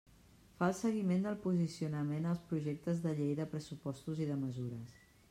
[0.59, 4.97] Fa el seguiment del posicionament als projectes de llei de pressupostos i de mesures.